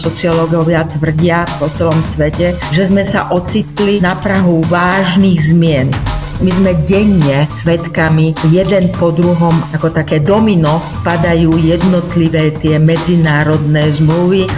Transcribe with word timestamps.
Sociológovia 0.00 0.88
tvrdia 0.88 1.44
po 1.60 1.68
celom 1.68 2.00
svete, 2.00 2.56
že 2.72 2.88
sme 2.88 3.04
sa 3.04 3.28
ocitli 3.28 4.00
na 4.00 4.16
Prahu 4.16 4.64
vážnych 4.72 5.52
zmien. 5.52 5.92
My 6.40 6.48
sme 6.48 6.72
denne 6.88 7.44
svetkami 7.44 8.32
jeden 8.48 8.88
po 8.96 9.12
druhom, 9.12 9.52
ako 9.76 9.92
také 9.92 10.24
domino, 10.24 10.80
padajú 11.04 11.52
jednotlivé 11.60 12.56
tie 12.64 12.80
medzinárodné 12.80 13.92
zmluvy, 14.00 14.48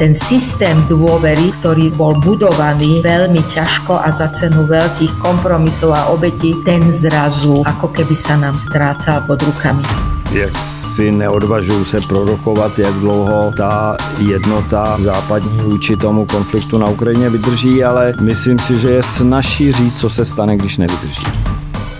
ten 0.00 0.16
systém 0.16 0.80
dôvery, 0.88 1.52
ktorý 1.60 1.92
bol 1.92 2.16
budovaný 2.24 3.04
veľmi 3.04 3.44
ťažko 3.52 4.00
a 4.00 4.08
za 4.08 4.32
cenu 4.32 4.64
veľkých 4.64 5.12
kompromisov 5.20 5.92
a 5.92 6.08
obetí, 6.08 6.56
ten 6.64 6.80
zrazu 7.04 7.60
ako 7.68 7.92
keby 7.92 8.16
sa 8.16 8.40
nám 8.40 8.56
strácal 8.56 9.20
pod 9.28 9.44
rukami 9.44 10.15
jak 10.32 10.58
si 10.58 11.12
neodvažuju 11.12 11.84
se 11.84 11.96
prorokovat, 12.08 12.78
jak 12.78 12.94
dlouho 12.94 13.52
ta 13.56 13.96
jednota 14.18 14.96
západní 14.98 15.58
vůči 15.58 15.96
tomu 15.96 16.26
konfliktu 16.26 16.78
na 16.78 16.86
Ukrajině 16.86 17.30
vydrží, 17.30 17.84
ale 17.84 18.14
myslím 18.20 18.58
si, 18.58 18.76
že 18.76 18.90
je 18.90 19.02
snažší 19.02 19.72
říct, 19.72 20.00
co 20.00 20.10
se 20.10 20.24
stane, 20.24 20.56
když 20.56 20.78
nevydrží. 20.78 21.55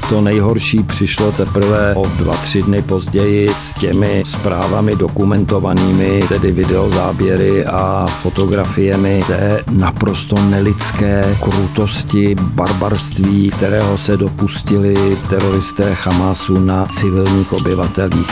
To 0.08 0.20
nejhorší 0.20 0.82
přišlo 0.82 1.32
teprve 1.32 1.94
o 1.94 2.02
dva, 2.18 2.36
tři 2.36 2.62
dny 2.62 2.82
později 2.82 3.50
s 3.56 3.72
těmi 3.72 4.22
zprávami 4.26 4.96
dokumentovanými, 4.96 6.22
tedy 6.28 6.52
videozáběry 6.52 7.66
a 7.66 8.06
fotografiemi 8.22 9.24
té 9.26 9.64
naprosto 9.70 10.36
nelidské 10.42 11.36
krutosti, 11.42 12.36
barbarství, 12.40 13.50
kterého 13.50 13.98
se 13.98 14.16
dopustili 14.16 15.16
teroristé 15.30 15.96
Hamasu 16.02 16.58
na 16.58 16.86
civilních 16.86 17.52
obyvatelích. 17.52 18.30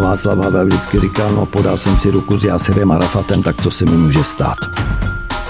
Václav 0.00 0.38
Havel 0.38 0.66
vždycky 0.66 1.00
říkal, 1.00 1.32
no 1.32 1.46
podal 1.46 1.78
jsem 1.78 1.98
si 1.98 2.10
ruku 2.10 2.38
s 2.38 2.44
Jasirem 2.44 2.92
Arafatem, 2.92 3.42
tak 3.42 3.62
co 3.62 3.70
se 3.70 3.84
mi 3.84 3.96
může 3.96 4.24
stát? 4.24 4.56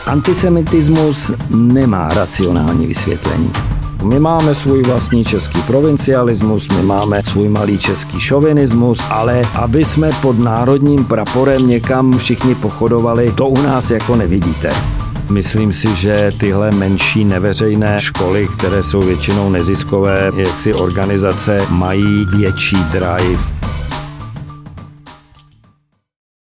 Antisemitismus 0.07 1.33
nemá 1.51 2.09
racionální 2.09 2.87
vysvětlení. 2.87 3.53
My 4.03 4.21
máme 4.21 4.55
svůj 4.55 4.83
vlastní 4.83 5.25
český 5.25 5.63
provincialismus, 5.63 6.69
my 6.69 6.83
máme 6.83 7.23
svůj 7.23 7.49
malý 7.49 7.79
český 7.79 8.21
šovinismus, 8.21 9.01
ale 9.11 9.43
aby 9.55 9.85
jsme 9.85 10.11
pod 10.23 10.39
národním 10.39 11.05
praporem 11.05 11.67
někam 11.67 12.19
všichni 12.19 12.55
pochodovali, 12.55 13.33
to 13.33 13.49
u 13.49 13.63
nás 13.63 13.91
jako 13.91 14.17
nevidíte. 14.17 14.75
Myslím 15.31 15.73
si, 15.73 15.95
že 15.95 16.31
tyhle 16.39 16.71
menší 16.71 17.25
neveřejné 17.25 18.01
školy, 18.01 18.49
které 18.59 18.83
jsou 18.83 19.01
většinou 19.01 19.51
neziskové, 19.51 20.31
jaksi 20.37 20.75
organizace, 20.75 21.67
mají 21.71 22.27
větší 22.37 22.77
drive 22.77 23.43